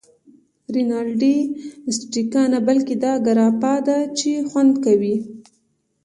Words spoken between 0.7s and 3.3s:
رینالډي: سټریګا نه، بلکې دا